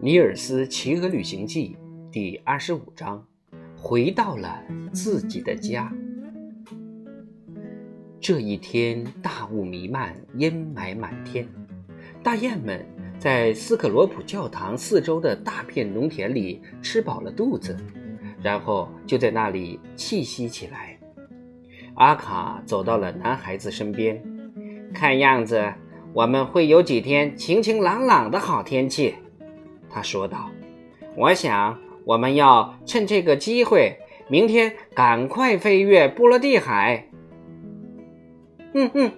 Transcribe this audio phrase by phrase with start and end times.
[0.00, 1.76] 尼尔斯骑鹅旅行记
[2.12, 3.26] 第二十五章：
[3.76, 5.92] 回到了自己的家。
[8.20, 11.48] 这一天，大雾弥漫，阴霾满天。
[12.22, 12.86] 大雁们
[13.18, 17.76] 在斯克罗普教堂四周的大片农田里吃饱了肚子，
[18.40, 20.96] 然后就在那里栖息起来。
[21.96, 24.22] 阿卡走到了男孩子身边，
[24.94, 25.72] 看样子
[26.12, 29.16] 我们会有几天晴晴朗朗的好天气，
[29.90, 30.50] 他说道。
[31.16, 33.96] 我想我们要趁这个机会，
[34.28, 37.08] 明天赶快飞越波罗的海。
[38.74, 39.10] 嗯嗯，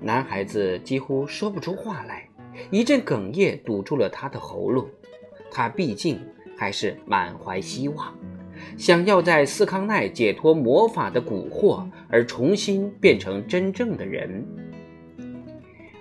[0.00, 2.28] 男孩子几乎说不出话来，
[2.70, 4.86] 一阵哽咽堵住了他的喉咙。
[5.50, 6.20] 他毕竟
[6.56, 8.14] 还是满怀希望，
[8.76, 14.46] 想要在斯康奈解脱魔法的蛊惑，而重新变成真正的人。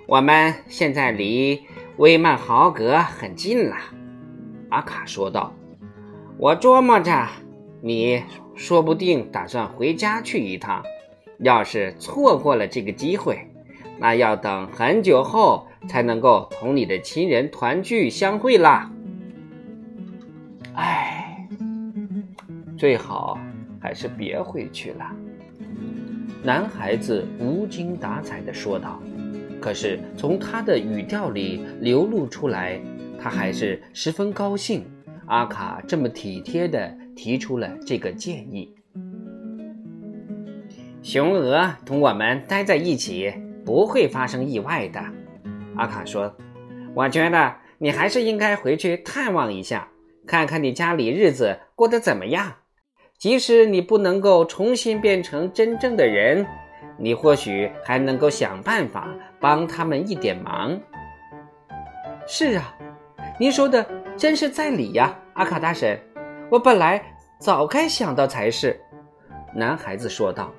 [0.08, 1.62] 我们现在离
[1.98, 3.76] 威曼豪格很近了，
[4.70, 5.54] 阿卡说道。
[6.38, 7.28] 我琢磨着，
[7.82, 8.24] 你
[8.56, 10.84] 说不定打算回家去一趟。
[11.40, 13.48] 要是错过了这个机会，
[14.00, 18.92] 那要等很久后才能够同你的亲人团聚相会啦。
[20.74, 21.48] 唉，
[22.78, 23.38] 最好
[23.80, 25.12] 还是别回去了。
[26.44, 29.02] 男孩子无精打采地说道。
[29.62, 32.80] 可是从他的语调里流露出来，
[33.20, 34.86] 他还是十分高兴。
[35.28, 38.76] 阿卡这么体贴地提出了这个建议。
[41.02, 43.34] 雄鹅同我们待在一起
[43.66, 45.04] 不会发生意外的，
[45.76, 46.36] 阿卡说
[46.94, 49.88] ：“我觉得你还是应该回去探望一下，
[50.28, 52.54] 看看你家里日子过得怎么样。
[53.18, 56.46] 即使你不能够重新变成真正的人，
[57.00, 60.80] 你或许还能够想办法帮他们一点忙。”
[62.28, 62.75] 是啊，
[63.38, 63.86] 您说的
[64.16, 66.00] 真是在理呀，阿卡大神，
[66.50, 67.04] 我本来
[67.40, 68.80] 早该想到才是。”
[69.54, 70.52] 男孩子说道。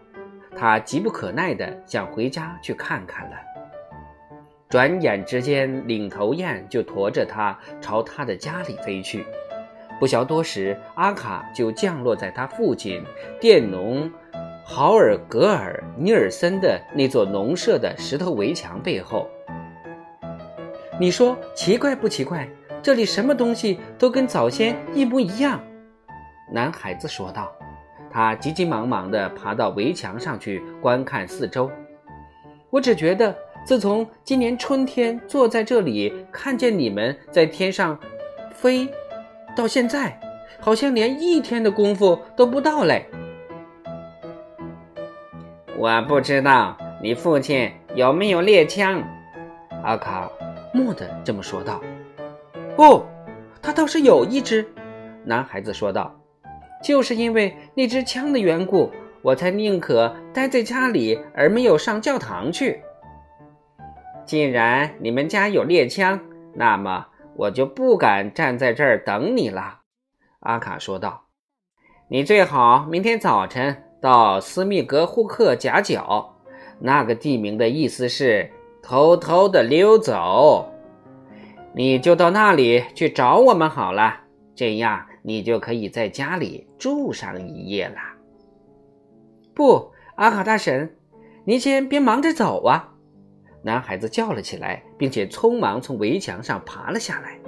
[0.58, 3.36] 他急不可耐的想回家去看看了。
[4.70, 9.26] 转眼之间，领头雁就驮着他朝他的家里飞去。
[10.00, 13.04] 不消多时，阿卡就降落在他父亲
[13.38, 14.10] 佃农
[14.64, 19.28] 豪尔格尔尼尔森的那座农舍的石头围墙背后。
[20.98, 22.48] 你说奇怪不奇怪？
[22.86, 25.60] 这里什么东西都跟早先一模一样。
[26.52, 27.52] 男孩子说道。
[28.08, 31.68] 他急急忙忙地爬到围墙上去观看四周。
[32.70, 37.98] 我只觉得，自从今年春天坐在这里看见你们在天上
[38.54, 38.88] 飞，
[39.56, 40.16] 到现在，
[40.60, 43.04] 好像连一天的功夫都不到嘞。
[45.76, 49.02] 我不知道你父亲有没有猎枪，
[49.82, 50.30] 阿卡
[50.72, 51.80] 蓦地这么说道。
[52.76, 53.06] 哦，
[53.62, 54.66] 他倒是有一只，
[55.24, 56.14] 男孩子说道。
[56.82, 58.90] 就是因为那支枪的缘故，
[59.22, 62.80] 我才宁可待在家里，而没有上教堂去。
[64.26, 66.20] 既然你们家有猎枪，
[66.52, 69.80] 那么我就不敢站在这儿等你了。”
[70.40, 71.24] 阿卡说道。
[72.08, 76.36] “你最好明天早晨到斯密格胡克夹角，
[76.78, 78.50] 那个地名的意思是
[78.82, 80.70] 偷偷的溜走。
[81.76, 84.22] 你就到那里去找我们好了。
[84.56, 87.96] 这样。”你就可以在家里住上一夜了。
[89.52, 90.94] 不，阿卡大神，
[91.44, 92.94] 您先别忙着走啊！
[93.64, 97.40] 男孩子叫了起来，并且匆忙从围墙上爬了下来。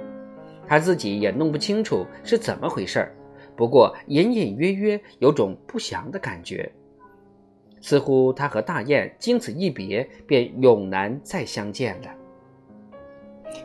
[0.67, 3.15] 他自己也弄不清楚是怎么回事儿，
[3.55, 6.69] 不过隐隐约约有种不祥的感觉，
[7.79, 12.09] 似乎他和大雁经此一别，便永难再相见了。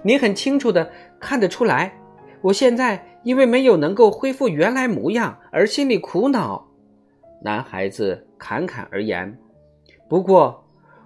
[0.02, 1.92] 你很清楚的看得出来。
[2.40, 6.68] 我现在因为没有能够恢复原来模样而心里苦恼，
[7.42, 9.38] 男孩子侃侃而言。
[10.08, 10.64] 不过，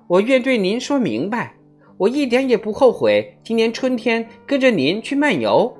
[0.08, 1.54] 我愿对您说明白，
[1.96, 5.72] 我一点也不后悔今年春天跟着您去漫游。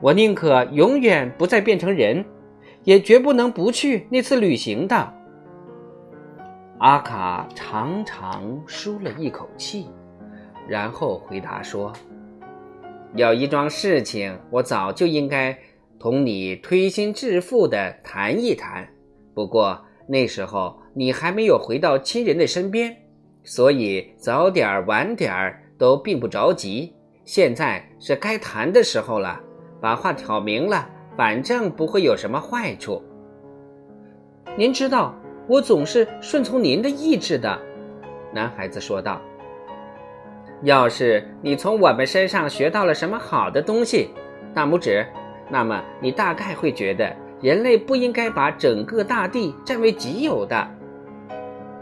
[0.00, 2.24] 我宁可永远不再变成人，
[2.84, 5.14] 也绝不能不去那次旅行的。
[6.78, 9.88] 阿卡长长舒了一口气，
[10.68, 11.92] 然后回答说。
[13.14, 15.56] 有一桩事情，我早就应该
[16.00, 18.88] 同你推心置腹的谈一谈，
[19.34, 22.96] 不过那时候你还没有回到亲人的身边，
[23.44, 26.92] 所以早点晚点儿都并不着急。
[27.24, 29.40] 现在是该谈的时候了，
[29.80, 33.02] 把话挑明了，反正不会有什么坏处。
[34.56, 35.14] 您知道，
[35.48, 37.58] 我总是顺从您的意志的，
[38.32, 39.22] 男孩子说道。
[40.64, 44.08] 要是你从我们身上学到了什么好的东西，
[44.54, 45.06] 大拇指。
[45.50, 50.66] 那么你大概会觉得，人类不应该把整个大地占为己有的。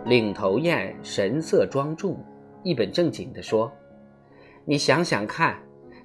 [0.04, 2.18] 领头雁神色庄重，
[2.64, 3.70] 一本正经地说
[4.66, 5.56] ：“你想想看，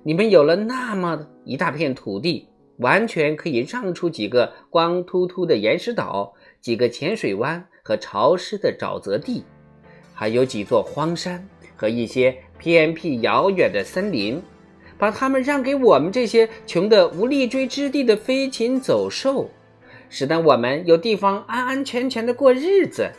[0.03, 2.47] 你们有了那么一大片土地，
[2.77, 6.31] 完全可以让出几个光秃秃的岩石岛，
[6.62, 9.44] 几个浅水湾和潮湿的沼泽地，
[10.13, 11.44] 还有几座荒山
[11.77, 14.41] 和一些偏僻遥远的森林。”
[15.00, 19.47] 把它们让给我们这些穷得无立锥之地的飞禽走兽，
[20.09, 23.12] 使得我们有地方安安全全的过日子。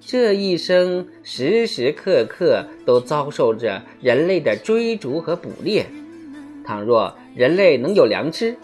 [0.00, 5.84] 这一生时时刻刻都遭受着人类的追逐和捕猎。
[6.64, 8.56] 倘若人类能有良知，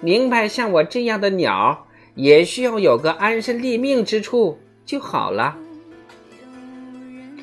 [0.00, 1.86] 明白像我这样的鸟
[2.16, 5.56] 也需要有个安身立命之处就好了。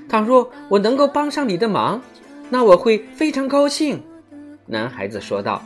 [0.09, 2.01] 倘若我能够帮上你的忙，
[2.50, 4.01] 那我会非常高兴。
[4.65, 5.62] 男孩子说道：“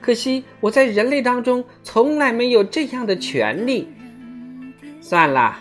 [0.00, 3.88] 可惜我在人类当中从来没有这样的权利。
[5.00, 5.56] 算了，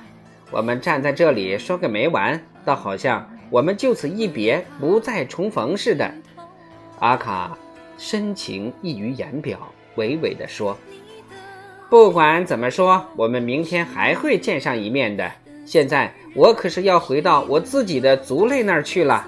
[0.51, 6.09] 我们站在这里说个没完，倒好像我们就此一别，不再重逢似的。”
[6.99, 7.57] 阿卡
[7.97, 9.59] 深情溢于言表，
[9.97, 10.77] 娓娓地说
[11.89, 15.31] ：“不管怎么说，我们明天还会见上一面的。
[15.71, 19.25] 现在我可是要回到我自己的族类那儿去了。”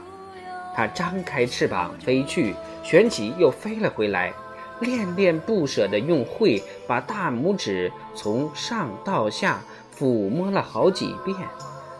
[0.76, 2.54] 他张开翅膀飞去。
[2.84, 4.34] 旋起又飞了回来，
[4.82, 9.62] 恋恋不舍地用喙把大拇指从上到下
[9.98, 11.38] 抚摸了好几遍，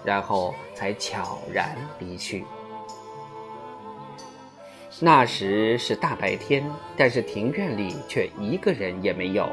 [0.04, 2.44] 然后才悄然离去。
[5.00, 9.50] 那时是大白天，但是庭院里却一个人也没有。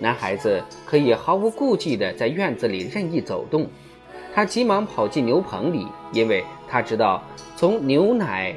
[0.00, 3.70] 男孩子可以毫无顾忌地在院子里任意走动。
[4.34, 7.22] 他急忙跑进牛棚里，因为他知道
[7.56, 8.54] 从牛奶。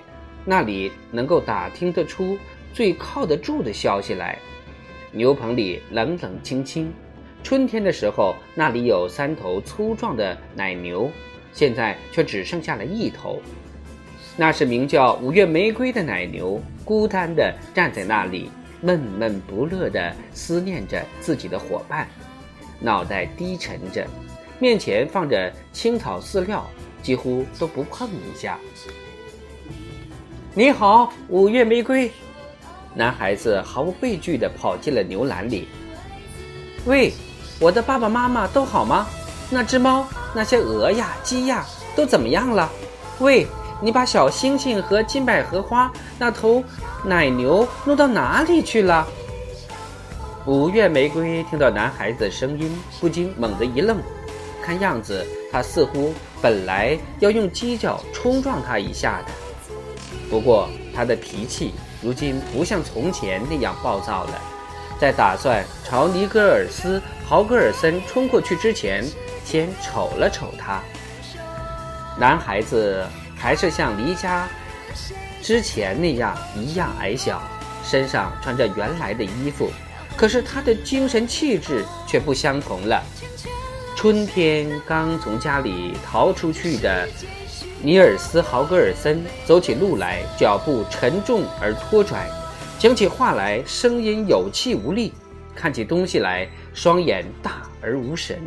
[0.50, 2.38] 那里能够打听得出
[2.74, 4.39] 最靠得住的消息来。
[5.12, 6.89] 牛棚里冷冷清清，
[7.44, 11.12] 春天的时候那里有三头粗壮的奶牛，
[11.51, 13.41] 现在却只剩下了一头。
[14.38, 18.50] 那是名叫五月玫瑰的奶牛，孤单地站在那里，
[18.80, 22.07] 闷闷不乐地思念着自己的伙伴，
[22.80, 24.07] 脑袋低沉着，
[24.59, 26.65] 面前放着青草饲料，
[27.04, 28.57] 几乎都不碰一下。
[30.56, 32.12] 你好，五月玫瑰。
[32.95, 35.68] 男孩子毫无畏惧地跑进了牛栏里。
[36.86, 37.13] 喂，
[37.59, 39.06] 我的爸爸妈妈都好吗？
[39.51, 41.63] 那只猫、那些鹅呀、鸡呀，
[41.95, 42.68] 都怎么样了？
[43.19, 43.45] 喂，
[43.80, 46.63] 你把小星星和金百合花那头
[47.06, 49.07] 奶牛弄到哪里去了？
[50.48, 54.01] 五月玫瑰听到男孩子的声音，不禁猛地一愣，
[54.67, 59.31] 看样子他似乎本来要用犄角冲撞他一下的。
[60.29, 64.41] 不过，他的脾气如今不像从前那样暴躁了。
[64.99, 69.05] 在打算朝尼格尔斯·豪格尔森冲过去之前，
[69.45, 70.81] 先瞅了瞅他。
[72.19, 73.05] 男孩子
[73.37, 74.49] 还是像离家
[75.41, 77.41] 之前那样一样矮小，
[77.85, 79.71] 身上穿着原来的衣服，
[80.17, 83.01] 可是他的精神气质却不相同了。
[83.97, 87.09] 春天刚从家里逃出去的。
[87.81, 92.30] 尼尔斯·豪格尔森走起路来脚步沉重而拖拽，
[92.77, 95.11] 讲起话来声音有气无力，
[95.56, 98.39] 看起东西来双眼大而无神。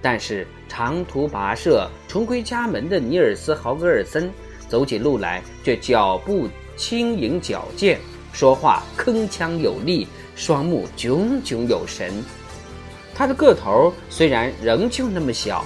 [0.00, 4.30] 但是长途跋涉重归家门的尼尔斯·豪格尔森
[4.68, 7.98] 走起路来却脚步轻盈矫健，
[8.32, 12.22] 说话铿锵有力，双目炯炯有神。
[13.20, 15.62] 他的个头虽然仍旧那么小。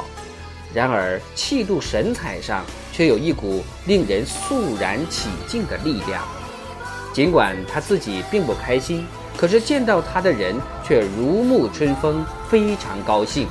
[0.74, 6.20] 然而，气度神采上却有一股令人肃然起敬的力量。
[7.12, 9.06] 尽管他自己并不开心，
[9.36, 13.46] 可是见到他的人却如沐春风，非常高兴。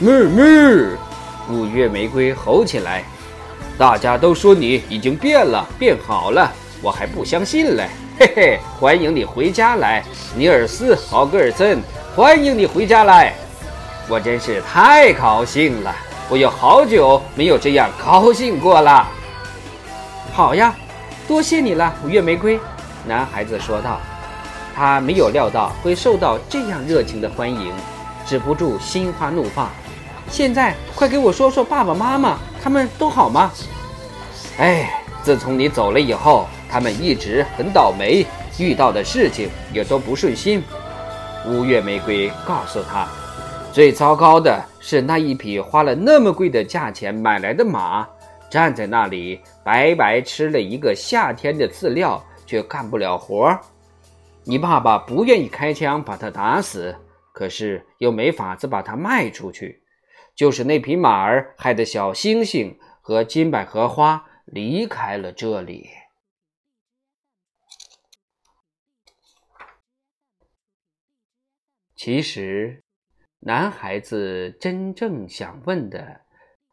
[0.00, 0.42] 妹妹，
[1.50, 3.04] 五月玫瑰吼起来
[3.76, 7.90] ：“大家都说你已经变了，变好了，我还不相信嘞！
[8.18, 10.02] 嘿嘿，欢迎你回家来，
[10.34, 11.78] 尼尔斯·豪格尔森，
[12.16, 13.34] 欢迎你回家来。”
[14.08, 15.92] 我真是太高兴了！
[16.28, 19.08] 我有好久没有这样高兴过了。
[20.32, 20.72] 好呀，
[21.26, 22.60] 多谢你了，五月玫瑰。
[23.04, 24.00] 男孩子说道。
[24.76, 27.72] 他没有料到会受到这样热情的欢迎，
[28.26, 29.70] 止不住心花怒放。
[30.28, 33.50] 现在快给我说说爸爸妈妈，他们都好吗？
[34.58, 38.26] 哎，自从你走了以后，他们一直很倒霉，
[38.58, 40.62] 遇到的事情也都不顺心。
[41.46, 43.08] 五月玫瑰告诉他。
[43.72, 48.08] 最糟糕的是，那一匹花了那么贵的价钱买来的马，
[48.48, 53.58] 站在那里白白吃了一个夏天的饲料，却干不了活。
[54.44, 56.94] 你爸爸不愿意开枪把他打死，
[57.32, 59.82] 可是又没法子把它卖出去。
[60.36, 65.88] 就是那匹马儿害得小星星和金百合花离开了这里。
[72.04, 72.82] 其实，
[73.40, 76.06] 男孩子真正想问的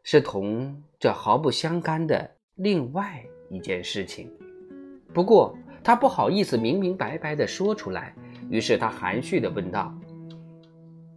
[0.03, 4.29] 是同这毫不相干的另外一件事情。
[5.13, 8.13] 不过，他不好意思明明白白的说出来，
[8.50, 9.97] 于是他含蓄的问道。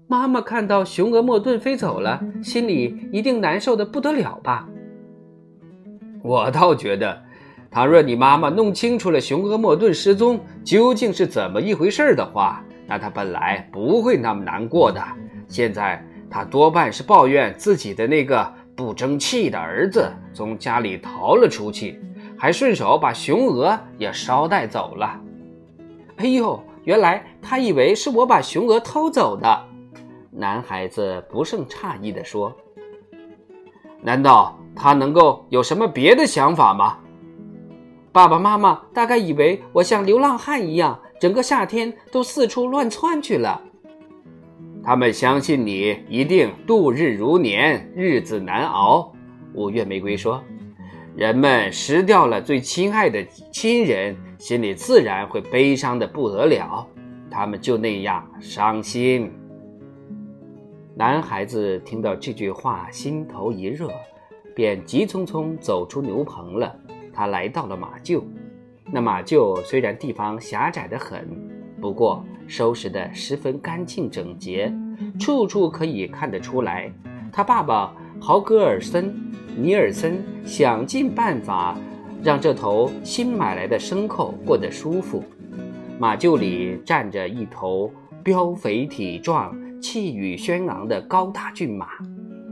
[0.07, 4.69] 妈妈看到雄鹅莫顿飞走了，心里一定难受的不得了吧？
[6.23, 7.21] 我倒觉得，
[7.69, 15.03] 倘若你妈妈弄清楚了雄鹅莫顿失踪究竟是怎么一回事的话，那他本来不会那么难过的。
[15.49, 22.01] 现在他多半是抱怨自己的那个不争气的儿子从家里逃了出去，
[22.37, 25.21] 还顺手把雄鹅也捎带走了。
[26.17, 29.65] 哎呦，原来他以为是我把雄鹅偷走的。
[30.31, 32.53] 男孩子不胜诧异地说
[34.03, 36.99] ：“难道他能够有什么别的想法吗？”
[38.11, 43.59] 爸爸妈妈大概以为我像流浪汉一样，整个夏天都四处乱窜去了。
[44.83, 49.11] 他们相信你一定度日如年，日子难熬。
[49.55, 50.45] 五月玫瑰说
[51.17, 56.87] ：“人们失掉了最亲爱的亲人，心里自然会悲伤的不得了。
[57.31, 59.33] 他们就那样伤心。”
[60.95, 63.89] 男孩子听到这句话，心头一热，
[64.55, 66.77] 便急匆匆走出牛棚了。
[67.15, 68.23] 他来到了马厩，
[68.95, 71.27] 那马厩虽然地方狭窄得很，
[71.81, 74.73] 不过收拾得十分干净整洁，
[75.19, 76.89] 处处可以看得出来，
[77.33, 79.07] 他爸爸豪格尔森·
[79.57, 81.77] 尼尔森想尽办法
[82.23, 85.25] 让这头新买来的牲口过得舒服。
[85.99, 89.53] 马厩里站着一头膘肥体壮。
[89.81, 91.89] 气宇轩昂的高大骏马，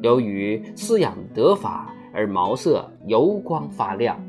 [0.02, 4.20] 由于饲养得法而毛色油光发亮。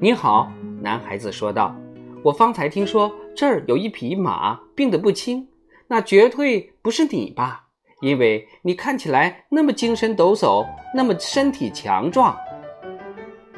[0.00, 1.74] 你好，男孩子说道
[2.22, 5.46] ：“我方才听说这儿有一匹马病得不轻，
[5.86, 7.64] 那绝对不是你吧？
[8.00, 12.36] 因为你看起来那么精神抖擞，那么身体强壮。”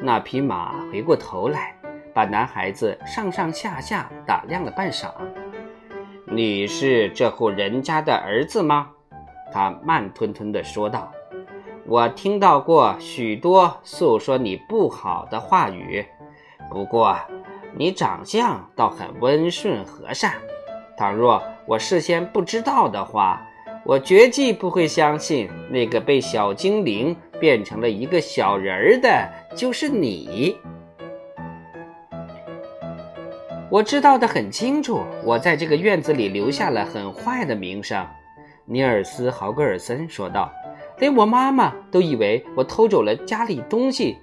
[0.03, 1.77] 那匹马回过头来，
[2.15, 5.13] 把男孩子上上下下打量了半晌。
[6.25, 8.89] 你是这户人家的儿子吗？
[9.53, 11.13] 他慢吞吞地说道
[11.85, 16.07] ：“我听到过许多诉说你不好的话语，
[16.71, 17.17] 不过
[17.75, 20.33] 你长相倒很温顺和善。
[20.97, 23.45] 倘若我事先不知道的话，
[23.85, 30.57] 我绝计不会相信那个被小精灵变成了一个小人儿的就是你。”
[33.71, 38.07] 我知道的很清楚，我在这个院子里留下了很坏的名声。”
[38.67, 40.53] 尼尔斯·豪格尔森说道
[40.99, 44.19] ，“连我妈妈都以为我偷走了家里东西，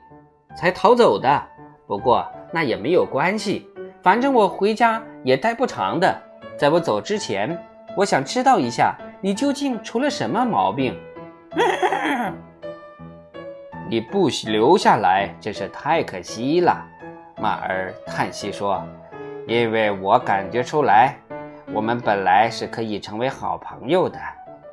[0.56, 1.48] 才逃走的。
[1.88, 3.68] 不过那也没有关系，
[4.04, 6.16] 反正我回家也待不长的。
[6.58, 7.58] 在我走之前，
[7.96, 10.96] 我想知道一下你究竟出了什么毛病。
[13.90, 16.86] 你不留下来真是太可惜了。”
[17.42, 18.86] 马儿叹息说。
[19.48, 21.16] 因为我感觉出来，
[21.74, 24.20] 我们本来是可以成为好朋友的。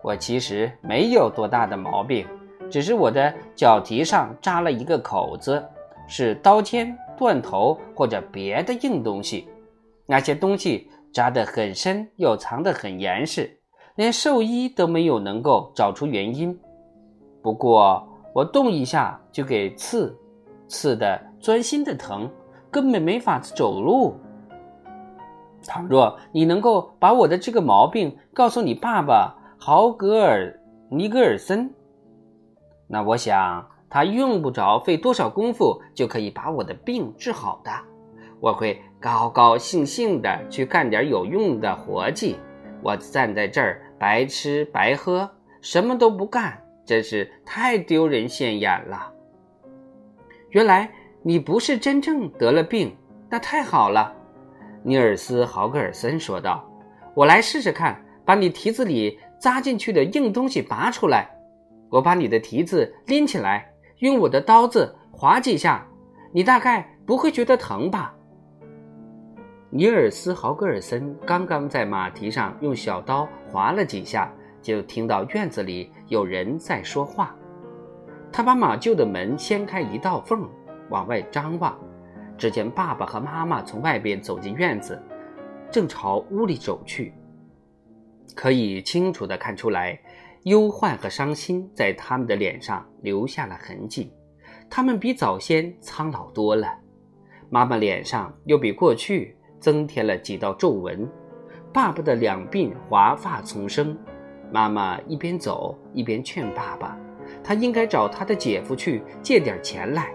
[0.02, 2.26] 我其实没有多大的毛病，
[2.68, 5.64] 只是我的脚蹄上扎了一个口子，
[6.08, 9.48] 是刀尖、断头或者别的硬东西。
[10.06, 13.58] 那些东西扎得很深，又藏得很严实，
[13.96, 16.58] 连兽医都没有能够找出原因。
[17.42, 20.14] 不过我动一下就给刺，
[20.68, 22.30] 刺得钻心的疼，
[22.70, 24.14] 根本没法子走路。
[25.66, 31.72] 倘若你能够把我的这个毛病告诉你爸爸豪格尔尼格尔森，
[32.86, 37.70] 那我想他用不着费多少功夫就可以把我的病治好的。
[38.40, 42.34] 我会高高兴兴的去干点有用的活计。
[42.82, 49.12] 我站在这儿白吃白喝，什么都不干，真是太丢人现眼了。
[50.50, 50.90] 原来
[51.22, 52.96] 你不是真正得了病，
[53.30, 54.12] 那太好了。
[54.82, 56.68] 尼尔斯·豪格尔森说道
[57.14, 61.30] ：“我来试试看，把你蹄子里扎进去的硬东西拔出来。
[61.90, 65.86] 我把你的蹄子拎起来，用我的刀子划几下，
[66.32, 68.14] 你大概不会觉得疼吧？”
[69.70, 74.32] 尼尔斯·豪格尔森刚刚在马蹄上用小刀划了几下，
[74.62, 77.34] 就听到院子里有人在说话。
[78.32, 80.48] 他把马厩的门掀开一道缝，
[80.90, 81.76] 往外张望。
[82.36, 85.00] 只见爸爸和妈妈从外边走进院子，
[85.70, 87.12] 正朝屋里走去。
[88.34, 89.96] 可以清楚地看出来，
[90.44, 94.12] 忧患和伤心在他们的脸上留下了痕迹。
[94.70, 96.68] 他们比早先苍老多了，
[97.50, 101.08] 妈妈脸上又比过去增添了几道皱纹。
[101.72, 103.96] 爸爸的两鬓华发丛生，
[104.52, 106.96] 妈妈一边走一边劝爸爸，
[107.42, 110.12] 他应该找他的姐夫去借点钱来。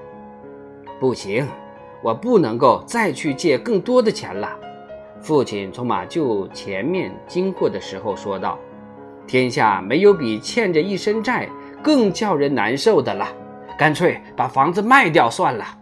[1.00, 1.48] 不行，
[2.04, 4.60] 我不能够再去借更多的钱了。
[5.22, 8.58] 父亲从马厩前面经过的时候说道
[9.30, 11.48] ：“天下没有比欠着一身债
[11.84, 13.28] 更叫人难受的了，
[13.78, 15.78] 干脆把房子卖掉算了。”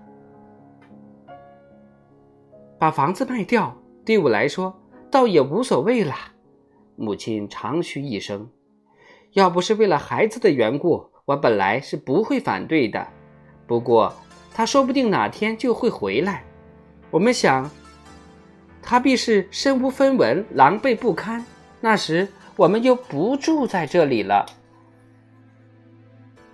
[2.77, 3.73] 把房子卖掉
[4.03, 4.77] 对我来说
[5.09, 6.13] 倒也无所谓了。
[6.97, 8.49] 母亲长吁一声
[9.31, 13.07] ：“要不是为了孩子的缘故，我本来是不会反对的。
[13.65, 14.13] 不过
[14.53, 16.43] 他说不定哪天就会回来，
[17.09, 17.71] 我们想。”
[18.83, 21.45] 他必是身无分文、狼狈不堪。
[21.79, 22.27] 那时
[22.57, 24.43] 我们就不住在这里了，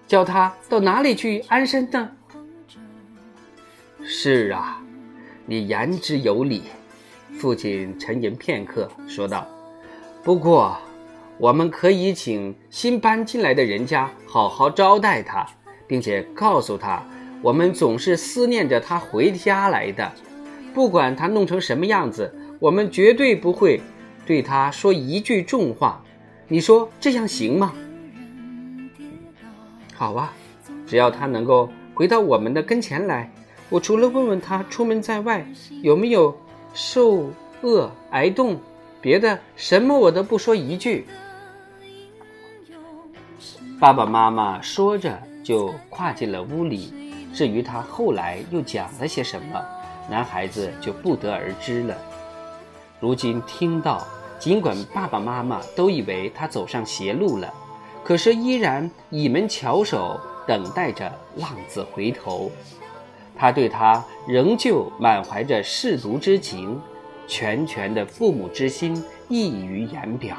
[0.05, 2.11] 叫他到哪里去安身呢？
[4.03, 4.83] 是啊，
[5.45, 6.63] 你言之有理。
[7.39, 9.47] 父亲沉吟片刻，说道
[10.23, 10.77] ：“不过，
[11.37, 15.47] 我们可以请新搬进来的人家好好招待他，
[15.87, 17.01] 并且告诉他，
[17.41, 20.11] 我们总是思念着他回家来的。”
[20.75, 23.79] 不管他弄成什么样子，我们绝对不会
[24.25, 26.01] 对他说一句重话。
[26.47, 27.73] 你说这样行吗？
[29.95, 30.33] 好啊，
[30.85, 33.31] 只要他能够回到我们的跟前来，
[33.69, 35.45] 我除了问问他出门在外
[35.81, 36.35] 有没有
[36.73, 38.59] 受饿挨冻，
[39.01, 41.05] 别的什么我都不说一句。
[43.79, 46.93] 爸爸妈妈说着就跨进了屋里。
[47.33, 49.59] 至于他后来又讲了些什么？
[50.09, 51.97] 男孩子就不得而知了。
[53.03, 54.01] 如今听到，
[54.39, 57.53] 尽管爸爸妈妈都以为他走上邪路了，
[58.01, 62.49] 可是依然倚门翘首，等待着浪子回头。
[63.35, 66.79] 他对他仍旧满怀着舐犊之情，
[67.27, 70.37] 拳拳的父母之心溢于言表。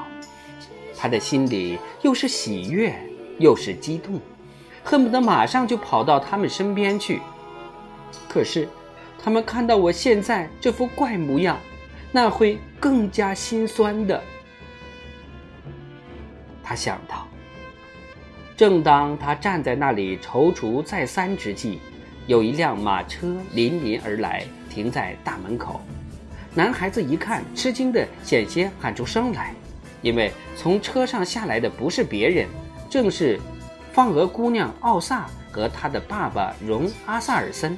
[0.96, 2.98] 他的心里又是喜悦，
[3.38, 4.18] 又是激动，
[4.83, 7.20] 恨不得马上就跑到他们身边去。
[8.27, 8.66] 可是。
[9.16, 11.59] 他们看到我现在这副怪模样，
[12.14, 14.22] 那会更加心酸的。
[16.62, 17.27] 他想到。
[18.57, 21.81] 正当他站在那里踌躇再三之际，
[22.29, 25.81] 有一辆马车临临而来，停在大门口。
[26.55, 29.53] 男孩子一看，吃惊的险些喊出声来，
[30.00, 32.46] 因为从车上下来的不是别人，
[32.88, 33.40] 正是
[33.92, 37.77] 放鹅姑娘奥萨和她的爸爸荣阿萨尔森。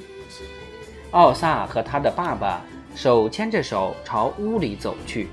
[1.12, 2.62] 奥萨和他的爸爸
[2.96, 5.28] 手牵着手朝屋里走去，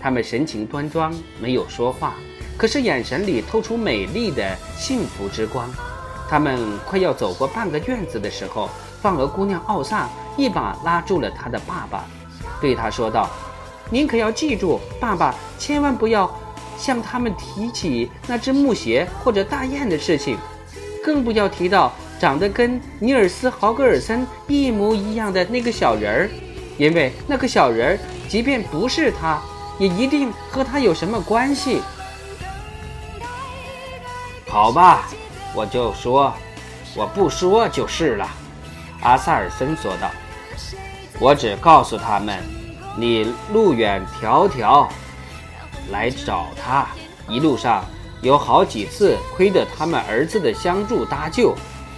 [0.00, 2.14] 他们神情端庄，没有说话，
[2.56, 5.70] 可是眼神里透出美丽的幸福之光。
[6.30, 8.70] 他们快要走过半个院子的时候，
[9.02, 12.06] 放鹅姑娘奥萨一把拉住了他的爸爸，
[12.58, 13.28] 对他说道
[13.92, 16.34] ：“您可要记住，爸爸千万不要
[16.78, 20.38] 向他们提起那只木鞋或者大雁的事情，
[21.04, 26.30] 更不要提到。”长得跟尼尔斯·豪格尔森一模一样的那个小人儿，
[26.76, 29.40] 因为那个小人儿，即便不是他，
[29.78, 31.82] 也一定和他有什么关系。
[34.48, 35.08] 好吧，
[35.54, 36.32] 我就说，
[36.96, 38.28] 我不说就是了。”
[39.02, 40.10] 阿萨尔森说道
[41.20, 42.42] ，“我只告诉他们，
[42.96, 44.88] 你路远迢迢
[45.90, 46.86] 来找他，
[47.28, 47.84] 一路上
[48.22, 51.54] 有好几次亏得他们儿子的相助搭救。”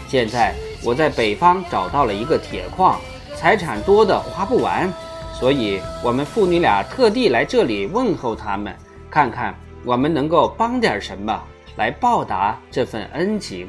[0.08, 3.00] 现在我在北方找到了一个铁矿，
[3.46, 4.92] 财产多的花不完，
[5.32, 8.74] 所以我们父女俩特地来这里问候他们，
[9.08, 9.54] 看看
[9.84, 11.40] 我们能够帮点什么
[11.76, 13.68] 来报答这份恩情。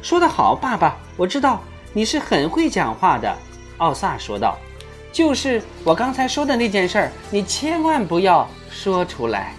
[0.00, 1.60] 说得好，爸爸，我知道
[1.92, 3.36] 你是很会讲话的。”
[3.78, 4.56] 奥萨说道
[5.10, 9.56] ，“就是我刚才说的那件事儿，你千万不要说出来。”